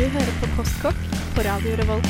[0.00, 1.00] Du hører på Postkokk
[1.34, 2.06] på Radio Revolt.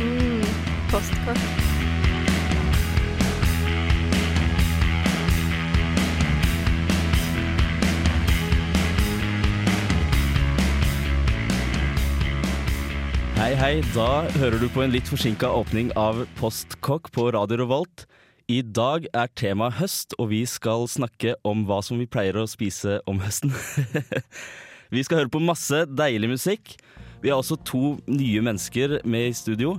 [0.00, 0.42] Mm,
[0.90, 1.59] postkokk.
[13.60, 13.82] Hei.
[13.92, 18.06] Da hører du på en litt forsinka åpning av Postkokk på Radio Revolt.
[18.48, 22.46] I dag er tema høst, og vi skal snakke om hva som vi pleier å
[22.48, 23.52] spise om høsten.
[24.94, 26.72] vi skal høre på masse deilig musikk.
[27.20, 29.74] Vi har også to nye mennesker med i studio.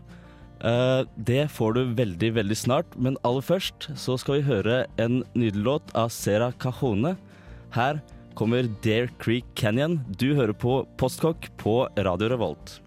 [0.62, 5.24] Eh, det får du veldig, veldig snart, men aller først så skal vi høre en
[5.34, 7.16] nydelig låt av Sera Cajone.
[7.74, 8.06] Her
[8.38, 10.04] kommer Dare Creek Canyon.
[10.22, 12.78] Du hører på Postkokk på Radio Revolt.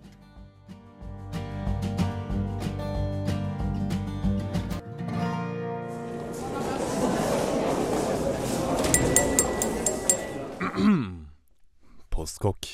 [12.45, 12.67] Postkokk.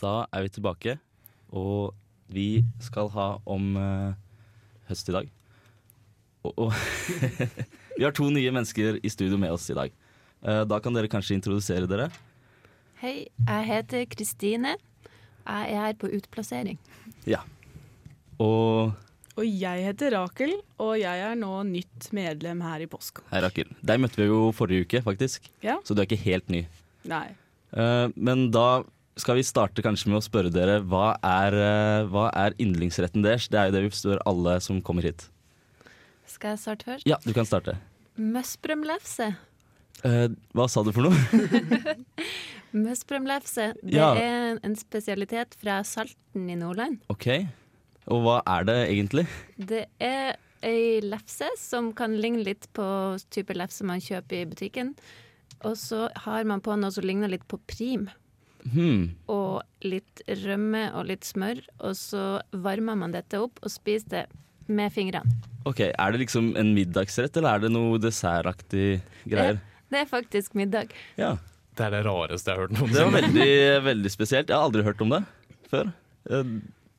[0.00, 0.92] Da er vi tilbake,
[1.52, 1.92] og
[2.32, 4.14] vi skal ha om uh,
[4.88, 5.26] høst i dag.
[6.40, 6.70] Og, og
[7.98, 9.92] vi har to nye mennesker i studio med oss i dag.
[10.40, 12.08] Uh, da kan dere kanskje introdusere dere.
[13.02, 14.72] Hei, jeg heter Kristine.
[15.44, 16.80] Jeg er her på utplassering.
[17.28, 17.42] Ja.
[18.40, 18.96] Og
[19.36, 23.28] Og jeg heter Rakel, og jeg er nå nytt medlem her i Postkokk.
[23.36, 23.76] hei, Rakel.
[23.84, 25.52] Deg møtte vi jo forrige uke, faktisk.
[25.60, 25.76] Ja.
[25.84, 26.64] Så du er ikke helt ny.
[27.04, 27.26] Nei.
[27.74, 28.84] Uh, men da
[29.16, 33.48] skal vi starte kanskje med å spørre dere hva er, eh, hva er yndlingsretten deres?
[33.48, 35.28] Det er jo det vi spør alle som kommer hit.
[36.26, 37.06] Skal jeg starte først?
[37.06, 37.76] Ja, du kan starte.
[38.18, 39.36] Møsbrømlefse.
[40.04, 41.14] Eh, hva sa du for noe?
[42.74, 44.14] Møsbrømlefse, det Ja.
[44.18, 46.98] er en spesialitet fra Salten i Nordland.
[47.08, 47.46] OK.
[48.08, 49.26] Og hva er det egentlig?
[49.56, 52.84] Det er ei lefse som kan ligne litt på
[53.30, 54.94] type lefse man kjøper i butikken.
[55.64, 58.08] Og så har man på noe som ligner litt på prim.
[58.72, 59.10] Hmm.
[59.28, 61.60] Og litt rømme og litt smør.
[61.84, 64.24] Og så varmer man dette opp og spiser det
[64.72, 65.28] med fingrene.
[65.68, 69.58] Ok, Er det liksom en middagsrett, eller er det noe dessertaktig greier?
[69.92, 70.92] Det er faktisk middag.
[71.20, 71.34] Ja.
[71.74, 74.48] Det er det rareste jeg har hørt Det var veldig, veldig spesielt.
[74.48, 75.22] Jeg har aldri hørt om det
[75.72, 75.92] før.
[76.30, 76.50] Eh,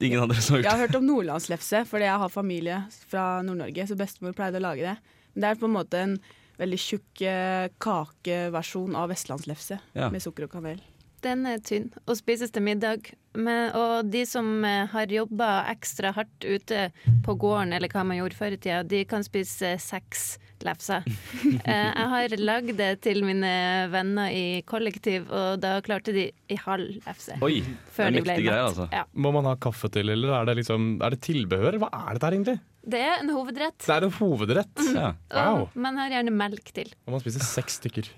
[0.03, 3.85] Ingen andre som har Jeg har hørt om nordlandslefse, fordi jeg har familie fra Nord-Norge,
[3.87, 4.97] så bestemor pleide å lage det.
[5.33, 6.17] Men det er på en måte en
[6.59, 10.09] veldig tjukk eh, kakeversjon av vestlandslefse Ja.
[10.11, 10.81] med sukker og kanel.
[11.25, 13.07] Den er tynn og spises til middag.
[13.35, 16.89] Men, og de som eh, har jobba ekstra hardt ute
[17.25, 21.05] på gården, eller hva man gjorde før i tida, de kan spise eh, seks lefser.
[21.65, 23.49] Eh, jeg har lagd det til mine
[23.89, 27.37] venner i kollektiv, og da klarte de i halv lefse.
[27.45, 28.85] Oi, det er mektige greier, altså.
[28.93, 29.05] Ja.
[29.17, 31.79] Må man ha kaffe til, eller er det, liksom, er det tilbehør?
[31.81, 32.57] Hva er dette her egentlig?
[32.85, 33.79] Det er en hovedrett.
[33.81, 34.83] Det er en hovedrett.
[34.93, 35.09] Ja.
[35.33, 35.63] Wow.
[35.65, 36.93] Og man har gjerne melk til.
[37.07, 38.11] Og man spiser seks stykker.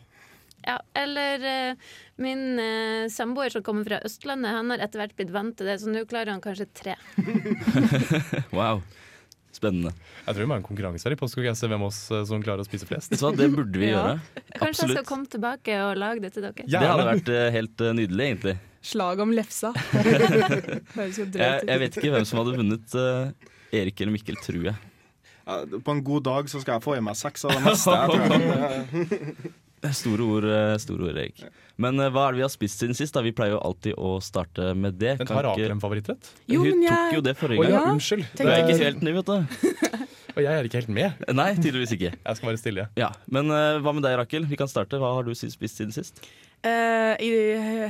[0.67, 1.89] Ja, eller uh,
[2.19, 5.77] min uh, samboer som kommer fra Østlandet, han har etter hvert blitt vant til det,
[5.79, 6.97] så nå klarer han kanskje tre.
[8.57, 8.81] Wow.
[9.55, 9.93] Spennende.
[10.25, 11.47] Jeg tror vi må ha en konkurranse her i Postkokk.
[11.47, 13.15] Jeg hvem av oss eh, som klarer å spise flest.
[13.17, 13.95] Så det burde vi Ja.
[13.95, 14.43] gjøre.
[14.59, 16.65] Kanskje jeg skal komme tilbake og lage det til dere.
[16.67, 18.55] Det hadde vært uh, helt nydelig, egentlig.
[18.85, 19.71] Slag om lefsa.
[20.97, 22.97] Jeg, jeg vet ikke hvem som hadde vunnet.
[23.75, 24.77] Erik eller Mikkel, tror jeg.
[25.81, 27.97] På en god dag så skal jeg få i meg seks av det meste.
[27.97, 29.63] Jeg tror.
[30.01, 31.43] Store ord, eh, store ord, Erik.
[31.77, 33.13] Men uh, hva er det vi har spist siden sist?
[33.13, 33.21] da?
[33.21, 35.17] Vi pleier jo alltid å starte med det.
[35.19, 36.31] Men har ikke- Rakel en favorittrett?
[36.49, 37.71] Jo, Hun men tok jo det forrige gang.
[37.71, 37.85] gang.
[37.85, 37.93] Ja.
[37.93, 38.25] unnskyld.
[38.39, 39.37] Du er ikke helt ny, vet du.
[40.37, 41.21] og jeg er ikke helt med.
[41.37, 42.11] Nei, tydeligvis ikke.
[42.25, 42.87] Jeg skal være stille.
[42.97, 44.45] Ja, Men uh, hva med deg, Rakel?
[44.49, 44.97] Vi kan starte.
[45.01, 46.23] Hva har du spist siden sist?
[46.65, 47.29] Uh, I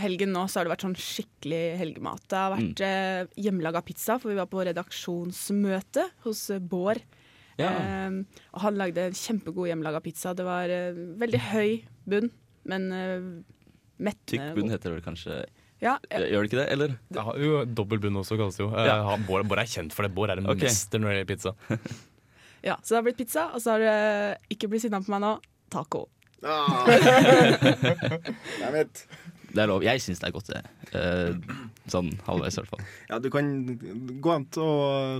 [0.04, 2.20] helgen nå så har det vært sånn skikkelig helgemat.
[2.28, 2.74] Det har Mm.
[2.76, 7.00] vært uh, hjemmelaga pizza, for vi var på redaksjonsmøte hos Bård.
[7.58, 7.70] Ja.
[7.74, 10.34] Eh, og han lagde en kjempegod hjemmelaga pizza.
[10.38, 11.70] Det var eh, veldig høy
[12.10, 12.30] bunn,
[12.70, 13.30] men eh,
[13.98, 15.40] mettende Tykk bunn heter det vel kanskje.
[15.84, 16.94] Ja, eh, Gjør det ikke det, eller?
[17.14, 18.72] Det har jo Dobbel bunn også, kalles det jo.
[18.74, 18.98] Ja.
[18.98, 20.14] Eh, han- Bård, Bård er kjent for det.
[20.16, 20.70] Bård er en okay.
[20.70, 21.52] mester når det gjelder pizza.
[22.70, 25.22] ja, så det har blitt pizza, og så har det ikke blitt sinna på meg
[25.26, 25.36] nå.
[25.74, 26.08] Taco.
[26.46, 26.86] Ah.
[28.62, 28.88] Jeg.
[29.48, 29.84] Det er lov.
[29.86, 30.62] Jeg syns det er godt, det.
[30.94, 31.34] Eh,
[31.92, 32.86] sånn halvveis, i hvert fall.
[33.12, 33.52] Ja, du kan
[34.24, 34.76] gå an til å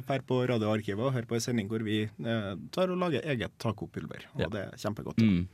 [0.06, 3.56] dra på Radioarkivet og høre på en sending hvor vi eh, tar og lager eget
[3.62, 4.28] tacopulver.
[4.36, 4.52] Og Ja.
[4.54, 5.24] det er kjempegodt.
[5.24, 5.48] Mm.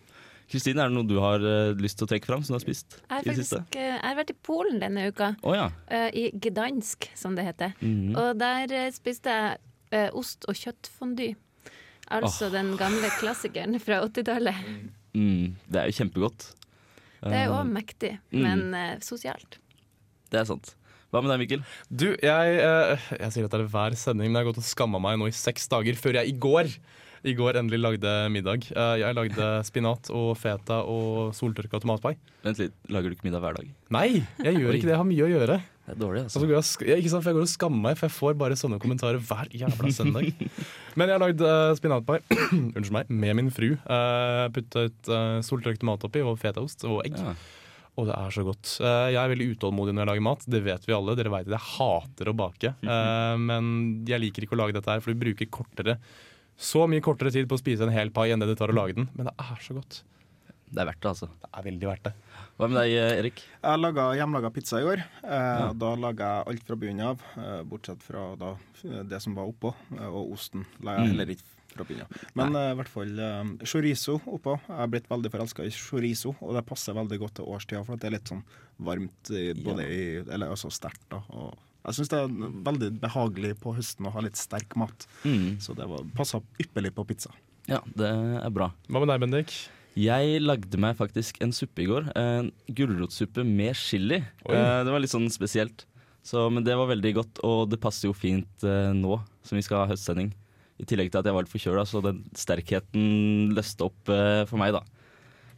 [0.51, 2.63] Kristine, er det noe du har eh, lyst til å trekke fram som du har
[2.65, 3.61] spist Jeg har i det siste?
[3.61, 5.69] faktisk eh, jeg har vært i Polen denne uka, oh, ja.
[5.89, 7.77] uh, i Gdansk, som det heter.
[7.79, 8.11] Mhm.
[8.19, 11.35] Og der uh, spiste jeg ost- og kjøttfondy.
[12.13, 14.57] Altså den gamle klassikeren fra 80-tallet.
[15.13, 16.47] Mm, det er jo kjempegodt.
[17.21, 18.41] Det er jo òg mektig, mm.
[18.41, 19.59] men sosialt.
[20.33, 20.73] Det er sant.
[21.13, 21.65] Hva med deg, Mikkel?
[21.93, 24.97] Du, jeg, eh, jeg sier dette er hver sending, men jeg har gått og skamma
[25.03, 26.71] meg nå i seks dager før jeg i går
[27.29, 28.65] I går endelig lagde middag.
[28.73, 32.15] Eh, Jeg lagde spinat og feta og soltørka tomatpai.
[32.43, 33.69] Vent litt, Lager du ikke middag hver dag?
[33.93, 34.09] Nei,
[34.41, 34.95] jeg gjør ikke det.
[34.95, 35.61] Jeg har mye å gjøre.
[35.83, 36.41] Det er dårlig, altså.
[36.47, 36.85] altså.
[36.87, 39.21] jeg, ikke sant, for jeg går og skammer meg, for jeg får bare sånne kommentarer
[39.21, 40.29] hver jævla søndag.
[40.97, 42.21] Men jeg har lagd uh, spinatpai
[42.77, 43.73] unnskyld meg, med min fru.
[43.85, 47.19] Uh, puttet uh, soltørket tomat oppi og fetaost og egg.
[47.21, 47.35] Ja.
[47.97, 48.79] Og det er så godt.
[48.81, 50.45] Eh, jeg er veldig utålmodig når jeg lager mat.
[50.49, 51.13] Det vet vi alle.
[51.19, 52.71] Dere vet at jeg hater å bake.
[52.81, 55.99] Eh, men jeg liker ikke å lage dette her, for vi bruker kortere
[56.57, 58.77] så mye kortere tid på å spise en hel pai enn det det tar å
[58.77, 59.09] lage den.
[59.17, 60.01] Men det er så godt.
[60.73, 61.27] Det er verdt det, altså.
[61.37, 62.13] Det er veldig verdt det.
[62.57, 63.41] Hva med deg, eh, Erik?
[63.61, 65.03] Jeg laga hjemmelaga pizza i går.
[65.21, 69.45] Eh, Da laga jeg alt fra bunnen av, eh, bortsett fra da, det som var
[69.53, 69.73] oppå.
[69.99, 71.07] eh, Og osten la jeg Mm.
[71.13, 72.21] heller ikke fra bunnen.
[72.39, 74.55] Men i i hvert fall eh, chorizo oppå.
[74.67, 77.99] Jeg har blitt veldig forelska i chorizo, og det passer veldig godt til årstida, for
[77.99, 78.43] det er litt sånn
[78.83, 79.29] varmt
[79.63, 81.21] både i Eller altså sterkt, da.
[81.29, 81.53] Og
[81.83, 85.05] jeg syns det er veldig behagelig på høsten å ha litt sterk mat.
[85.27, 85.59] Mm.
[85.59, 87.33] Så det passa ypperlig på pizza.
[87.67, 88.07] Ja, det
[88.39, 88.69] er bra.
[88.87, 89.55] Hva med deg, Bendik?
[89.99, 92.07] Jeg lagde meg faktisk en suppe i går.
[92.17, 94.21] En gulrotsuppe med chili.
[94.47, 94.55] Oi.
[94.55, 95.85] Eh, Det var litt sånn spesielt.
[96.23, 99.63] Så, men det var veldig godt, og det passer jo fint eh, nå som vi
[99.65, 100.31] skal ha høstsending.
[100.83, 104.59] I tillegg til at jeg var litt forkjøla, så den sterkheten løste opp eh, for
[104.59, 104.83] meg, da.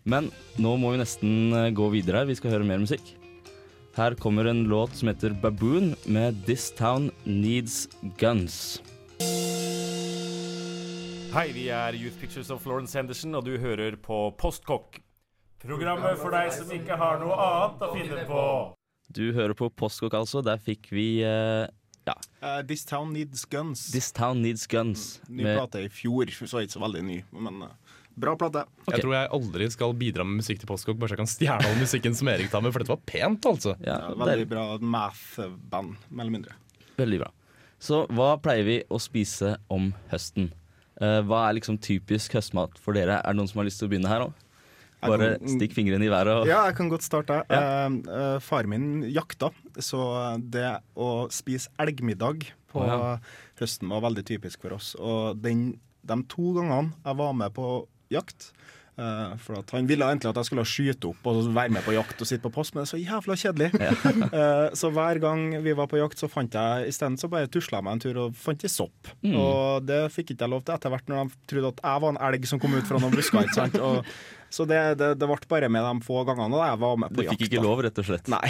[0.06, 0.30] Men
[0.62, 2.30] nå må vi nesten eh, gå videre her.
[2.30, 3.16] Vi skal høre mer musikk.
[3.96, 7.88] Her kommer en låt som heter Baboon med 'This Town Needs
[8.22, 8.84] Guns'.
[11.34, 15.02] Hei, vi er Youth Pictures of Florence Henderson, og du hører på Postkokk.
[15.66, 18.44] Programmet for deg som ikke har noe annet å finne på.
[19.16, 20.44] Du hører på Postkokk, altså.
[20.46, 21.66] Der fikk vi eh,
[22.14, 23.88] Eh, This Town Needs Guns.
[23.92, 25.20] 'This Town Needs Guns'.
[25.30, 27.70] Ny med- plate i fjor, så ikke så veldig ny, men uh,
[28.18, 28.66] bra plate.
[28.86, 28.98] Okay.
[28.98, 31.58] Jeg tror jeg aldri skal bidra med musikk til Postkokk, bare så jeg kan stjele
[31.66, 33.76] all musikken som Erik tar med, for dette var pent, altså.
[33.82, 36.54] Ja, Ja, veldig bra math-band, mer eller mindre.
[36.98, 37.32] veldig bra.
[37.80, 40.52] Så hva pleier vi å spise om høsten?
[41.02, 43.18] Uh, hva er liksom typisk høstmat for dere?
[43.20, 44.34] Er det noen som har lyst til å begynne her òg?
[45.12, 47.44] Bare kan- stikk fingrene i været og Ja, jeg kan godt starte.
[47.50, 47.62] Ja.
[47.88, 50.02] Eh, faren far min jakta, så
[50.40, 53.18] det å spise elgmiddag på oh, ja.
[53.62, 54.94] høsten var veldig typisk for oss.
[55.00, 57.70] Og den, de to gangene jeg var med på
[58.14, 58.52] jakt
[59.00, 61.96] eh, For at Han ville egentlig at jeg skulle skyte opp og være med på
[61.96, 63.72] jakt og sitte på post, men det er så jævla kjedelig.
[64.36, 67.80] Eh, så hver gang vi var på jakt, så fant jeg isteden så bare tusla
[67.80, 69.12] jeg meg en tur og fant ei sopp.
[69.24, 69.36] Mm.
[69.40, 72.16] Og det fikk ikke jeg lov til etter hvert, når de trodde at jeg var
[72.16, 73.52] en elg som kom ut fra noen busker.
[73.90, 74.10] Og,
[74.56, 77.20] så det, det, det ble bare med de få gangene da jeg var med på
[77.20, 77.36] Du jakt.
[77.36, 78.30] fikk ikke lov, rett og slett.
[78.32, 78.48] Nei.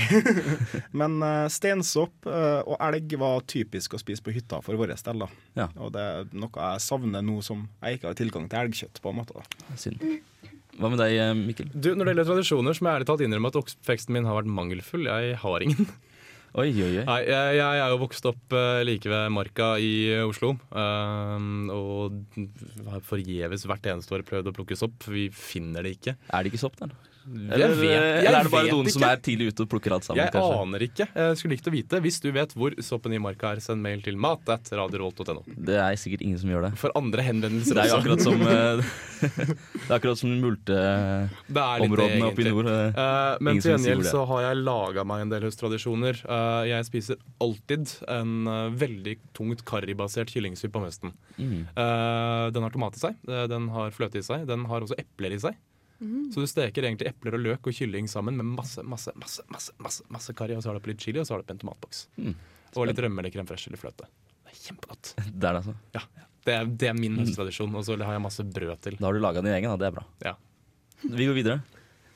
[1.02, 5.26] Men uh, steinsopp uh, og elg var typisk å spise på hytta for vår del.
[5.58, 5.66] Ja.
[5.82, 9.02] Og det er noe jeg savner nå som jeg ikke har tilgang til elgkjøtt.
[9.02, 9.74] på en måte da.
[9.82, 10.06] Synd.
[10.76, 11.70] Hva med deg, eh, Mikkel?
[11.72, 14.38] Du, Når det gjelder tradisjoner, så må jeg ærlig talt innrømme at oppveksten min har
[14.42, 15.08] vært mangelfull.
[15.08, 15.90] Jeg har ingen.
[16.56, 17.04] Oi, oi, oi.
[17.04, 19.90] Nei, jeg, jeg er jo vokst opp eh, like ved Marka i
[20.24, 20.54] Oslo.
[20.72, 22.16] Um, og
[22.88, 25.04] har forgjeves hvert eneste år prøvd å plukke sopp.
[25.12, 26.16] Vi finner det ikke.
[26.32, 26.96] Er det ikke sopp der?
[27.26, 29.70] Jeg Eller, vet- jeg eller er det bare noen noen som er tidlig ute og
[29.72, 30.22] plukker alt sammen?
[30.22, 30.60] Jeg kanskje?
[30.62, 31.08] aner ikke.
[31.16, 32.02] Jeg skulle likt å vite.
[32.06, 35.42] Hvis du vet hvor soppen i Marka er, send mail til mat.radiorolt.no.
[35.48, 36.72] Det er sikkert ingen som gjør det.
[36.78, 38.86] For andre henvendelser Det er akkurat som eh,
[39.26, 42.70] Det er akkurat som multeområdene oppe i nord.
[42.70, 42.94] eh.
[42.94, 46.22] Eh, men til gjengjeld så har jeg laga meg en del høsttradisjoner.
[46.30, 51.14] Uh, jeg spiser alltid en uh, veldig tungt karribasert kyllingsuppe om høsten.
[51.40, 51.66] Mm.
[51.76, 54.98] Eh, den har tomat i seg, eh, den har fløte i seg, den har også
[55.02, 55.58] epler i seg.
[56.00, 59.74] Så du steker egentlig epler og løk og kylling sammen med masse masse, masse, masse,
[59.80, 61.56] masse, masse karri, og så har du på litt chili, og så har du på
[61.56, 62.06] en tomatboks.
[62.20, 62.34] Mm.
[62.76, 64.10] Og litt rømme eller crème fresh eller fløte.
[64.44, 65.14] Det er kjempegodt.
[65.40, 65.76] Det er det, altså.
[66.46, 69.00] Det er, det er min høsttradisjon, og så har jeg masse brød til.
[69.00, 69.80] Da har du laga din egen, da.
[69.82, 70.04] Det er bra.
[70.22, 70.36] Ja.
[71.02, 71.64] Vi går videre.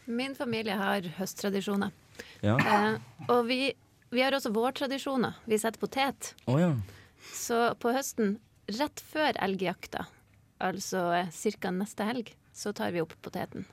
[0.05, 1.95] Min familie har høsttradisjoner.
[2.45, 2.57] Ja.
[2.59, 3.71] Eh, og vi,
[4.13, 5.39] vi har også vårtradisjoner.
[5.49, 6.33] Vi setter potet.
[6.45, 6.75] Oh, ja.
[7.33, 8.37] Så på høsten,
[8.77, 10.05] rett før elgjakta,
[10.61, 11.73] altså eh, ca.
[11.73, 13.67] neste helg, så tar vi opp poteten.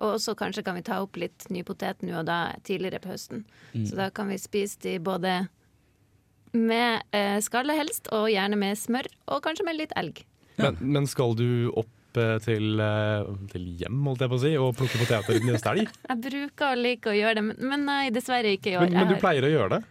[0.00, 3.12] Og så kanskje kan vi ta opp litt ny potet nå og da tidligere på
[3.12, 3.44] høsten.
[3.74, 5.42] Så da kan vi spise de både
[6.56, 10.22] med eh, skallet helst, og gjerne med smør, og kanskje med litt elg.
[10.60, 14.52] Men, men skal du opp eh, til, eh, til hjem, holdt jeg på å si,
[14.58, 18.02] og plukke poteter neste stelg Jeg bruker å like å gjøre det, men, men nei,
[18.14, 18.88] dessverre ikke i år.
[18.88, 19.82] Men, men du pleier å gjøre det?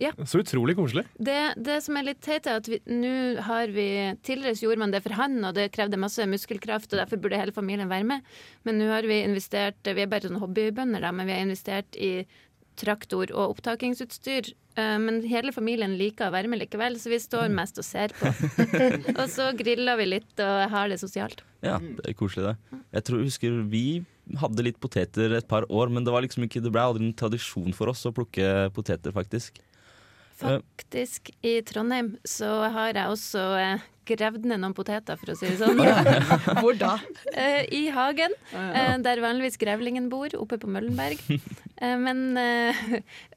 [0.00, 0.12] Ja.
[0.24, 1.04] Så utrolig koselig.
[1.18, 3.88] Det, det som er litt teit, er at vi- nå har vi
[4.22, 7.38] Tidligere så gjorde man det for han, og det krevde masse muskelkraft, og derfor burde
[7.40, 8.22] hele familien være med.
[8.64, 11.96] Men nå har vi investert Vi er bare sånn hobbybønder, da, men vi har investert
[11.96, 12.26] i
[12.78, 14.52] traktor og opptakingsutstyr.
[14.78, 18.14] Eh, Men hele familien liker å være med likevel, så vi står mest og ser
[18.14, 18.30] på.
[19.18, 21.42] og så griller vi litt og har det sosialt.
[21.66, 22.82] ja, det er koselig, det.
[22.94, 24.04] Jeg tror, husker vi
[24.38, 27.14] hadde litt poteter et par år, men det var liksom ikke Det ble aldri en
[27.16, 29.58] tradisjon for oss å plukke poteter, faktisk.
[30.38, 35.50] Faktisk, i Trondheim så har jeg også eh, gravd ned noen poteter, for å si
[35.50, 35.80] det sånn.
[36.62, 36.94] Hvor da?
[37.34, 38.66] Eh, I hagen, Ja.
[38.82, 41.20] eh, der vanligvis grevlingen bor, oppe på Møllenberg.
[41.78, 42.74] Eh, men eh,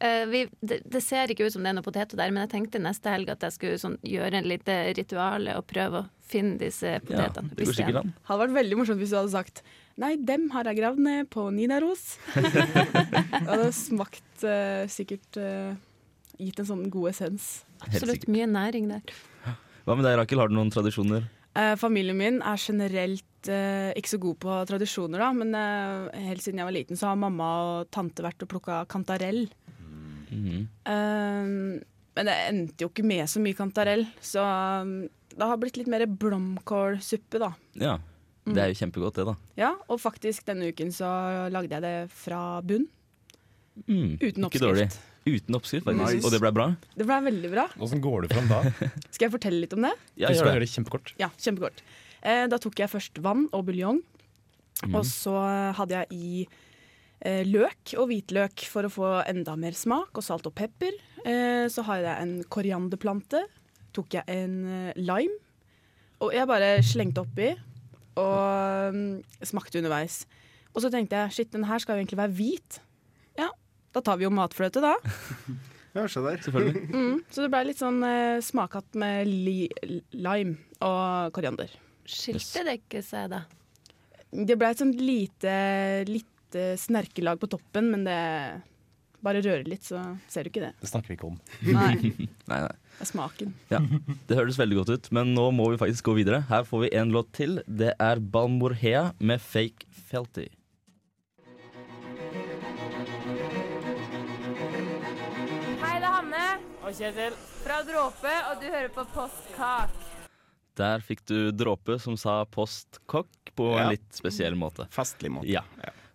[0.02, 2.50] eh, vi, det, det ser ikke ut som det er noen poteter der, men jeg
[2.56, 6.58] tenkte neste helg at jeg skulle sånn, gjøre en lite rituale og prøve å finne
[6.58, 7.52] disse Ja, potetene.
[7.60, 8.10] det sikkert an.
[8.26, 9.62] Hadde vært veldig morsomt hvis du hadde sagt
[10.02, 12.16] Nei, dem har jeg gravd ned på Nidaros.
[12.34, 14.48] det hadde smakt
[14.90, 15.38] sikkert
[16.42, 17.50] gitt en sånn god essens.
[17.86, 19.14] Absolutt mye næring der.
[19.86, 20.38] Hva med deg, Rakel?
[20.42, 21.24] Har du noen tradisjoner?
[21.58, 26.44] Eh, familien min er generelt eh, ikke så god på tradisjoner, da, men eh, helt
[26.46, 29.48] siden jeg var liten, så har mamma og tante vært og plukka kantarell.
[30.32, 30.62] Mhm.
[30.86, 31.82] Eh,
[32.12, 34.44] men det endte jo ikke med så mye kantarell, så
[34.84, 34.94] um,
[35.32, 37.54] det har blitt litt mer blomkålsuppe, da.
[37.80, 37.94] Ja.
[38.44, 39.36] Det er jo kjempegodt, det, da.
[39.60, 41.08] Ja, og faktisk denne uken så
[41.54, 42.88] lagde jeg det fra bunn,
[43.88, 44.18] Mm.
[44.20, 44.84] uten Ikke dårlig.
[44.90, 44.98] oppskrift.
[45.32, 46.18] Uten oppskrift, faktisk.
[46.18, 46.26] Nice.
[46.28, 46.68] Og det ble bra?
[46.98, 47.66] Det ble veldig bra.
[47.88, 48.62] Åssen går det fram da?
[49.14, 49.94] Skal jeg fortelle litt om det?
[50.20, 50.70] Ja, jeg gjør det.
[50.74, 51.14] kjempekort.
[51.22, 51.84] Ja, kjempekort.
[52.22, 54.02] Eh, da tok jeg først vann og buljong,
[54.82, 54.96] Mm.
[54.98, 55.34] og så
[55.78, 56.48] hadde jeg i
[57.22, 60.96] eh, løk og hvitløk for å få enda mer smak, og salt og pepper.
[61.22, 63.44] Eh, så har jeg en korianderplante.
[63.94, 65.36] Tok jeg en eh, lime.
[66.26, 67.52] Og jeg bare slengte oppi
[68.18, 69.04] og um,
[69.46, 70.24] smakte underveis.
[70.74, 72.80] Og så tenkte jeg shit, den her skal jo egentlig være hvit.
[73.92, 74.96] Ja, da tar vi jo matfløte, da.
[75.92, 76.38] Ja, se der.
[76.40, 76.82] Selvfølgelig.
[76.96, 79.66] Mm, så det ble litt sånn eh, smakhatt med li
[80.16, 80.54] lime
[80.88, 81.74] og koriander.
[82.08, 83.42] Skilte det ikke seg, da?
[84.32, 85.56] Det ble et sånt lite,
[86.08, 88.16] lite snerkelag på toppen, men det
[89.22, 90.00] bare rører litt, så
[90.32, 90.72] ser du ikke det.
[90.80, 91.36] Det snakker vi ikke om.
[91.68, 92.62] Nei, Nei, nei.
[92.96, 93.52] det er smaken.
[94.32, 96.46] Det høres veldig godt ut, men nå må vi faktisk gå videre.
[96.48, 97.60] Her får vi en låt til.
[97.68, 100.48] Det er Balmorhea med Fake Felty.
[106.92, 107.36] Og Kjetil.
[107.64, 109.92] Fra Dråpe, og du hører på Postkak.
[110.76, 113.84] Der fikk du dråpe som sa postkokk på Ja.
[113.86, 114.90] en litt spesiell måte.
[114.92, 115.48] Festlig måte.
[115.48, 115.62] Ja.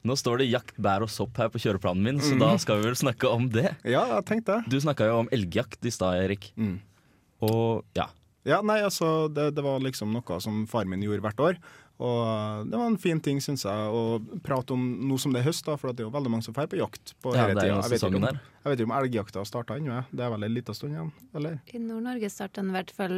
[0.04, 2.88] Nå står det jakt, bær og sopp her på kjøreplanen min, så da skal vi
[2.90, 3.74] vel snakke om det.
[3.84, 4.68] Ja, jeg tenkte det.
[4.68, 6.52] Du snakka jo om elgjakt i stad, Erik.
[6.56, 6.80] Mm.
[7.40, 8.08] Og ja.
[8.44, 11.56] Ja, nei, altså, det, det var liksom noe som far min gjorde hvert år.
[11.96, 15.46] Og det var en fin ting, syns jeg, å prate om noe som det er
[15.48, 17.54] høst, da, for det er jo veldig mange som drar på jakt på ja, er
[17.56, 17.70] tida.
[17.70, 18.26] jo Jeg vet ikke om-.
[18.66, 21.14] Jeg vet ikke om elgjakta har starta ennå, det er vel en liten stund igjen,
[21.38, 21.56] eller?
[21.72, 23.16] I Nord-Norge starter den i hvert fall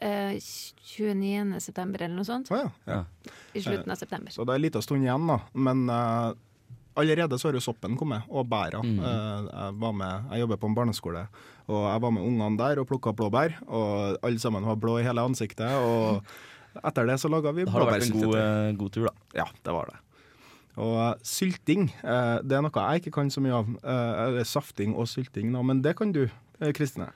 [0.00, 1.60] eh, 29.
[1.64, 2.52] september eller noe sånt.
[2.52, 2.92] Ah, ja.
[2.92, 3.32] Ja.
[3.54, 4.34] I slutten av september.
[4.34, 5.38] Så det er en liten stund igjen, da.
[5.56, 6.28] Men eh,
[7.00, 8.82] allerede så har jo soppen kommet, og bæra.
[8.84, 9.00] Mm.
[9.00, 11.24] Eh, jeg, var med, jeg jobber på en barneskole,
[11.70, 13.60] og jeg var med ungene der og plukka blåbær.
[13.68, 15.70] Og alle sammen var blå i hele ansiktet.
[15.70, 16.24] Og
[16.78, 19.14] etter det så laga vi Det har vært en god, eh, god tur, da.
[19.42, 19.98] Ja, det var det.
[20.80, 23.72] Og eh, sylting, eh, det er noe jeg ikke kan så mye av.
[23.82, 26.26] Eh, safting og sylting, da, men det kan du,
[26.76, 27.10] Kristine.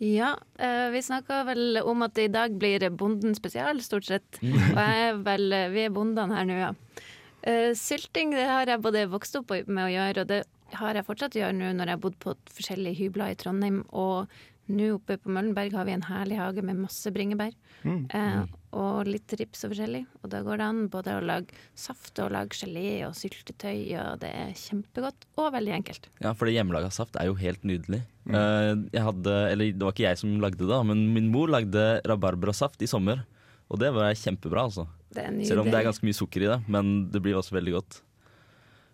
[0.00, 4.38] Ja, eh, vi snakka vel om at det i dag blir Bonden spesial, stort sett.
[4.40, 6.70] Og jeg er vel, vi er bondene her nå, ja.
[7.42, 10.40] Eh, sylting det har jeg både vokst opp med å gjøre, og det
[10.76, 13.82] har jeg fortsatt å gjøre nå når jeg har bodd på forskjellige hybler i Trondheim.
[13.90, 14.30] Og
[14.70, 17.52] nå oppe på Møllenberg har vi en herlig hage med masse bringebær.
[17.82, 18.04] Mm.
[18.08, 18.42] Eh,
[18.76, 20.04] og litt rips og forskjellig.
[20.22, 24.20] Og da går det an både å lage saft og lage gelé og syltetøy, og
[24.22, 26.10] det er kjempegodt og veldig enkelt.
[26.22, 28.04] Ja, for det hjemmelaga saft er jo helt nydelig.
[28.30, 28.86] Mm.
[28.92, 32.82] jeg hadde, eller Det var ikke jeg som lagde det, men min mor lagde rabarbrasaft
[32.84, 33.24] i sommer.
[33.70, 34.86] Og det var kjempebra, altså.
[35.10, 35.34] Det er.
[35.46, 38.00] Selv om det er ganske mye sukker i det, men det blir også veldig godt.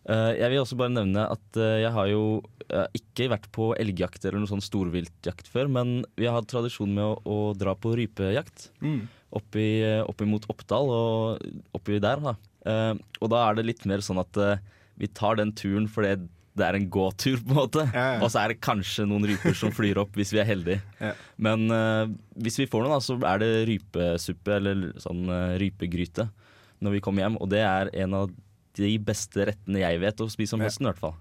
[0.07, 2.23] Eh, jeg vil også bare nevne at eh, jeg har jo
[2.69, 6.93] eh, ikke vært på elgjakt eller noe sånn storviltjakt før, men vi har hatt tradisjon
[6.95, 9.07] med å, å dra på rypejakt Mm.
[9.35, 11.45] Oppi, eh, oppi mot Oppdal og
[11.77, 12.23] oppi der.
[12.23, 12.37] Da.
[12.67, 14.57] Uh, og da er det litt mer sånn at uh,
[14.99, 16.17] vi tar den turen fordi
[16.57, 17.85] det er en gåtur, på en måte.
[17.93, 18.21] Ja, ja.
[18.25, 20.81] Og så er det kanskje noen ryper som flyr opp hvis vi er heldige.
[21.05, 21.13] Ja.
[21.37, 22.07] Men uh,
[22.41, 25.27] hvis vi får noen, da, så er det rypesuppe eller sånn
[25.61, 26.31] rypegryte
[26.85, 27.37] når vi kommer hjem.
[27.45, 28.33] Og det er en av
[28.77, 30.69] de beste rettene jeg vet å spise om Ja.
[30.71, 31.15] høsten, i hvert fall.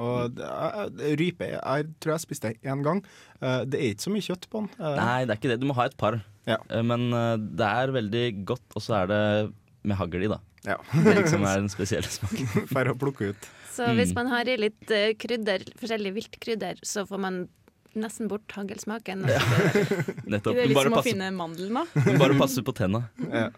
[0.00, 3.02] Og det er- rype jeg tror jeg spiste én gang.
[3.42, 4.70] Eh, det er ikke så mye kjøtt på den.
[4.80, 5.60] Eh, Nei, det er ikke det.
[5.60, 6.20] Du må ha et par.
[6.48, 6.56] Ja.
[6.70, 9.52] Eh, Men det er veldig godt, og så er det
[9.84, 10.40] med hagl i, da.
[10.64, 10.76] Ja.
[10.92, 12.66] Det liksom er den spesielle smaken.
[12.72, 13.48] For å plukke ut.
[13.70, 13.96] Så Mm.
[14.00, 14.86] hvis man har i litt
[15.18, 17.48] krydder, forskjellig viltkrydder, så får man
[17.96, 19.22] nesten bort hagelsmaken.
[20.30, 20.54] Nettopp.
[20.54, 22.16] Det er liksom litt som å finne mandelen, da.
[22.18, 23.04] bare passer på tenna.
[23.30, 23.48] Ja.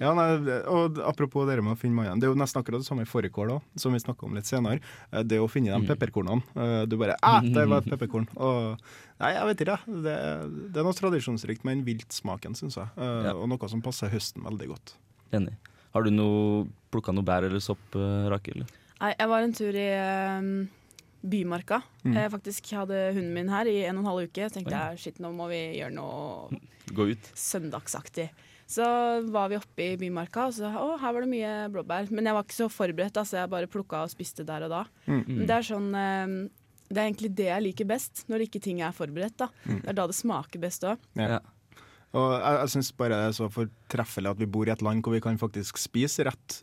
[0.00, 0.30] Ja, nei,
[0.72, 2.20] og Apropos dere med å finne mannen.
[2.22, 4.48] Det er jo nesten akkurat det samme i fårikål òg, som vi snakka om litt
[4.48, 4.80] senere.
[5.12, 5.86] Eh, Det å finne Mm.
[5.86, 6.42] de pepperkornene.
[6.56, 8.26] Eh, Du bare Æ, der var et pepperkorn!
[8.36, 8.78] Og,
[9.20, 9.78] nei, jeg vet ikke.
[9.86, 10.16] Det,
[10.72, 12.88] det er noe tradisjonsrikt med den viltsmaken, syns jeg.
[12.96, 13.34] Eh, Ja.
[13.34, 14.94] Og noe som passer høsten veldig godt.
[15.32, 15.54] Enig.
[15.92, 18.64] Har du noe, plukka noe bær eller sopp, Rakel?
[19.00, 19.88] Nei, jeg var en tur i,
[20.38, 20.68] um,
[21.22, 21.82] Bymarka.
[22.04, 22.14] Mm.
[22.16, 24.46] Jeg faktisk hadde hunden min her i en og en halv uke.
[24.48, 26.48] Så tenkte jeg shit, nå må vi gjøre noe
[26.96, 27.30] Gå ut.
[27.36, 28.30] søndagsaktig.
[28.70, 28.86] Så
[29.34, 32.10] var vi oppe i Bymarka, og så å, her var det mye blåbær.
[32.14, 34.74] Men jeg var ikke så forberedt, så så jeg bare plukka og spiste der og
[34.76, 34.84] da.
[35.10, 35.22] Mm.
[35.26, 36.34] Men det er sånn eh,
[36.90, 39.38] Det er egentlig det jeg liker best, når ikke ting er forberedt.
[39.42, 39.50] da.
[39.64, 39.80] Mm.
[39.82, 41.02] Det er da det smaker best òg.
[41.18, 41.40] Ja.
[42.10, 45.02] Og jeg, jeg syns bare det er så fortreffelig at vi bor i et land
[45.02, 46.62] hvor vi kan faktisk spise rett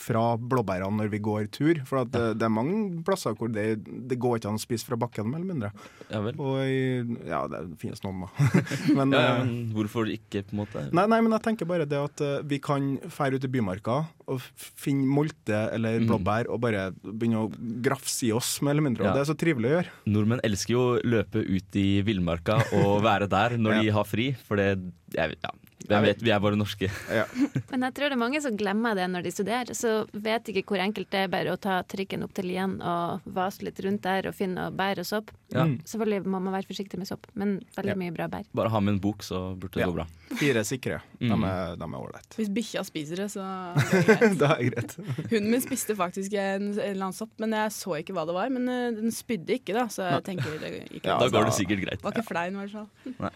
[0.00, 1.80] fra blåbærene når vi går tur.
[1.88, 3.66] For at det, det er mange plasser hvor det,
[4.10, 5.70] det går ikke an å spise fra bakken, mer eller mindre.
[6.08, 6.22] Ja.
[6.32, 8.30] Og ja, det finnes noen, da.
[8.98, 10.86] men, Ja, ja, eh, men hvorfor ikke, på en måte?
[10.96, 14.00] Nei, nei, men jeg tenker bare det at eh, vi kan fære ut i bymarka
[14.30, 16.06] og finne molte eller Mm.
[16.08, 17.48] blåbær og bare begynne å
[17.84, 19.04] grafse i oss, mer eller mindre.
[19.04, 19.90] Og det er så trivelig å gjøre.
[20.14, 24.30] Nordmenn elsker jo å løpe ut i villmarka og være der når de har fri,
[24.46, 24.68] for det
[25.16, 25.50] jeg, ja,
[25.90, 26.88] Hvem vet, vi er bare norske.
[27.72, 29.74] Men jeg tror det er mange som glemmer det når de studerer.
[29.76, 33.26] Så vet ikke hvor enkelt det er bare å ta trikken opp til Lien og
[33.26, 35.30] vase litt rundt der og finne bær og sopp.
[35.50, 35.64] Ja.
[35.90, 37.98] Selvfølgelig må man være forsiktig med sopp, men veldig Ja.
[37.98, 38.44] mye bra bær.
[38.54, 39.86] Bare ha med en bok, så burde det Ja.
[39.90, 40.06] gå bra.
[40.38, 41.00] Fire sikre.
[41.18, 41.42] De Mm.
[41.44, 42.36] er de er ålreite.
[42.38, 43.42] Hvis bikkja spiser det, så
[43.74, 44.38] er det greit.
[44.38, 44.96] det greit.
[45.32, 48.34] Hunden min spiste faktisk en, en eller annen sopp, men jeg så ikke hva det
[48.34, 48.48] var.
[48.48, 51.54] Men eh, den spydde ikke, da, så jeg tenker det gikk Ja, Da går det
[51.58, 52.02] sikkert greit.
[52.02, 53.30] Var ikke flein, i hvert fall.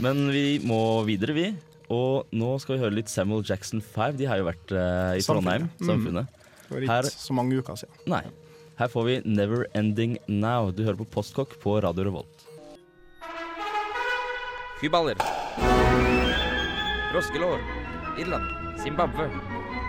[0.00, 1.48] Men vi må videre, vi.
[1.90, 4.16] Og nå skal vi høre litt Samuel Jackson 5.
[4.20, 6.28] De har jo vært uh, i Trondheim, Samfunnet.
[6.30, 6.60] Mm.
[6.68, 7.96] Det var ikke Her- så mange uker siden.
[8.12, 8.22] Nei.
[8.78, 10.70] Her får vi Never Ending Now.
[10.70, 12.46] Du hører på Postkokk på Radio Revolt.
[14.80, 15.18] Kyballer.
[17.10, 17.60] Froskelår.
[18.22, 18.46] Irland.
[18.80, 19.26] Zimbabwe.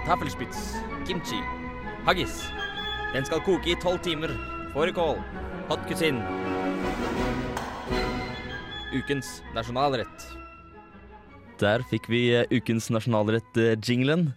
[0.09, 0.73] Tafelspitz.
[1.07, 1.39] Kimchi.
[2.09, 2.41] Haggis.
[3.13, 4.33] Den skal koke i tolv timer.
[4.73, 5.21] Fårikål.
[5.69, 6.19] Hot cuisine.
[8.91, 10.40] Ukens nasjonalrett.
[11.61, 14.31] Der fikk vi eh, ukens nasjonalrett-jinglen.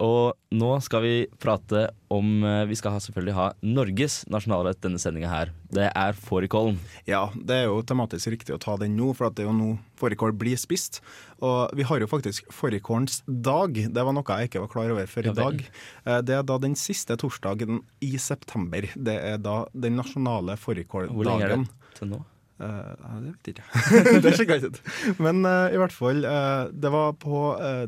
[0.00, 5.00] Og nå skal vi prate om eh, Vi skal ha, selvfølgelig ha Norges nasjonalrett denne
[5.02, 5.50] sendinga her.
[5.70, 6.78] Det er fårikålen.
[7.10, 9.56] Ja, det er jo tematisk riktig å ta den nå, for at det er jo
[9.58, 9.68] nå
[10.00, 11.02] fårikål blir spist.
[11.44, 13.76] Og vi har jo faktisk fårikålens dag.
[13.76, 15.62] Det var noe jeg ikke var klar over før i dag.
[16.06, 18.88] Eh, Det er da den siste torsdagen i september.
[18.96, 22.24] Det er da den nasjonale Hvor lenge er det til nå?
[22.60, 24.20] Ja, det vet jeg ikke.
[24.24, 25.14] det sjekka jeg ikke.
[25.24, 27.40] Men uh, i hvert fall, uh, det var på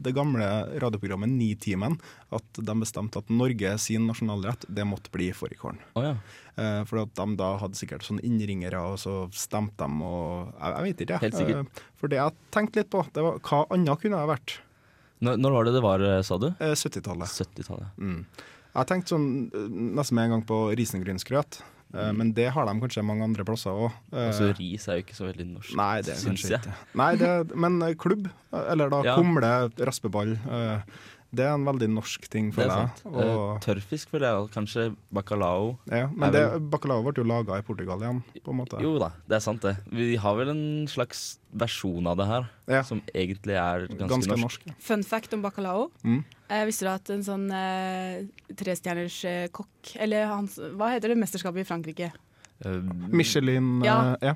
[0.02, 0.48] det gamle
[0.82, 1.98] radioprogrammet Nitimen
[2.32, 5.80] at de bestemte at Norge sin nasjonalrett, det måtte bli fårikålen.
[5.98, 6.16] Oh, ja.
[6.88, 10.85] For at de da hadde sikkert sånne innringere, og så stemte de og Jeg, jeg
[10.87, 11.22] vet ikke, jeg.
[11.26, 11.82] Helt sikkert.
[12.00, 14.56] For det jeg tenkte litt på, det var hva annet kunne jeg vært?
[15.22, 16.48] Når, når var det det var, sa du?
[16.58, 17.30] Eh, 70-tallet.
[17.30, 18.00] 70-tallet.
[18.02, 18.24] Mm.
[18.72, 19.28] Jeg tenkte sånn
[19.98, 21.61] nesten med en gang på risengrynsgrøt,
[21.94, 23.92] eh, men det har de kanskje mange andre plasser òg.
[24.12, 25.76] Altså, ris er jo ikke så veldig norsk.
[25.76, 26.61] Nei, det er syns jeg.
[26.61, 26.74] ikke.
[26.94, 29.16] Nei, det, men eh, klubb, eh, eller da Ja.
[29.16, 30.81] kumle, raspeball, eh,
[31.35, 32.90] det er en veldig norsk ting, Det er føler jeg.
[33.07, 35.78] Og, Eh, tørrfisk føler jeg, kanskje bacalao.
[35.88, 38.81] ja, men er det, vel- bacalao ble jo laga i Portugal igjen, på en måte.
[38.83, 39.76] Jo da, det er sant det.
[39.90, 42.83] Vi har vel en slags versjon av det her, Ja.
[42.83, 44.66] som egentlig er ganske, Ganske norsk.
[44.66, 44.74] norsk.
[44.78, 45.90] Fun fact om bacalao.
[46.05, 46.22] Mm.
[46.53, 48.25] Eh, visste du at en sånn eh,
[48.61, 52.11] trestjerners eh, kokk Eller hans, hva heter det mesterskapet i Frankrike?
[52.65, 53.95] Eh, Michelin Ja.
[54.21, 54.35] eh, ja.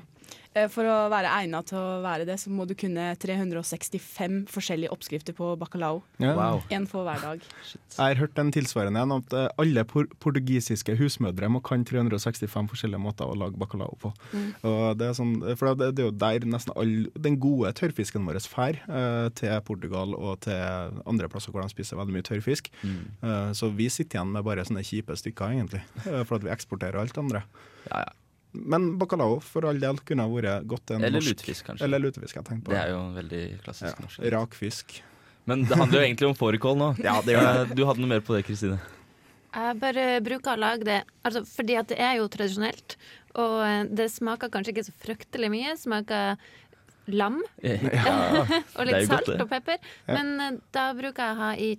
[0.57, 4.93] Eh, for å være egna til å være det, så må du kunne 365 forskjellige
[4.93, 6.01] oppskrifter på bacalao.
[6.21, 6.35] Ja.
[6.37, 6.61] Wow.
[6.73, 7.45] En for hver dag.
[7.73, 12.71] Jeg har hørt en tilsvarende en at eh, alle por portugisiske husmødre må kan 365
[12.73, 14.13] forskjellige måter å lage bacalao på.
[14.31, 14.49] Mm.
[14.67, 18.27] Og det er sånn, for det, det er jo der nesten all den gode tørrfisken
[18.27, 22.69] vår drar, eh, til Portugal og til andre plasser hvor de spiser veldig mye tørrfisk.
[22.83, 23.01] Mm.
[23.21, 26.53] Eh, så vi sitter igjen med bare sånne kjipe stykker, egentlig, eh, for at vi
[26.53, 27.43] eksporterer alt andre.
[27.89, 28.13] Ja, ja.
[28.65, 31.85] Men bacalao for all del kunne ha vært godt en Eller norsk lutefisk, kanskje.
[31.87, 32.73] Eller lutefisk, jeg tenkte på.
[32.75, 34.05] Det er jo veldig klassisk ja.
[34.05, 34.27] norsk.
[34.37, 34.99] Rakfisk.
[35.47, 36.91] Men det handler jo egentlig om fårikål nå.
[36.99, 37.75] Ja, det gjør det.
[37.79, 38.79] Du hadde noe mer på det, Kristine?
[39.57, 42.97] Jeg bare bruker å lage det altså, fordi at det er jo tradisjonelt.
[43.39, 45.75] Og eh, det smaker kanskje ikke så fryktelig mye.
[45.79, 46.41] Smaker
[47.15, 48.43] lam Ja,
[48.77, 49.79] og litt salt godt, og pepper.
[50.07, 50.17] Ja.
[50.17, 51.71] Men eh, da bruker jeg å ha i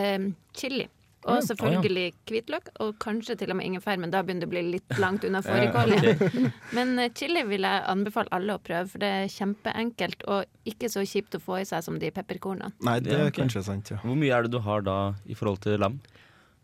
[0.00, 0.88] eh, chili.
[1.30, 4.62] Og selvfølgelig hvitløk, og kanskje til og med ingefær, men da begynner det å bli
[4.72, 5.92] litt langt unna fårikål.
[5.94, 6.48] igjen.
[6.74, 10.90] Men eh, chili vil jeg anbefale alle å prøve, for det er kjempeenkelt og ikke
[10.90, 12.72] så kjipt å få i seg som de pepperkornene.
[12.82, 14.00] Nei, det er kanskje sant, ja.
[14.02, 14.96] Hvor mye er det du har da
[15.30, 16.00] i forhold til lam?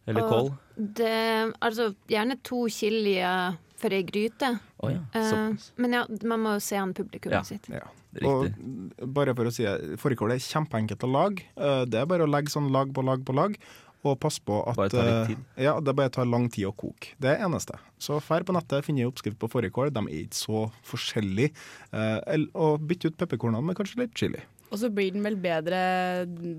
[0.08, 0.50] Eller Og kål?
[0.98, 1.14] Det,
[1.60, 4.56] altså gjerne to chilier for ei gryte.
[4.82, 7.42] Oh, ja, Eh, men ja, man må se an publikummet Ja.
[7.46, 7.68] sitt.
[7.70, 7.84] ja.
[8.18, 8.24] Riktig.
[9.04, 11.44] Og bare for å si det, fårikål er kjempeenkelt å lage.
[11.60, 13.54] Eh, Det er bare å legge sånn lag på lag på lag.
[14.08, 15.46] Og pass på at Bare tar litt eh, tid.
[15.68, 17.12] Ja, det bare tar lang tid å koke.
[17.20, 17.78] Det er eneste.
[18.00, 19.90] Så fær på nettet, finn en oppskrift på fårikål.
[19.94, 21.50] De er ikke så forskjellige.
[21.92, 24.40] Eh, og bytt ut pepperkornene med kanskje litt chili.
[24.68, 25.78] Og så blir den vel bedre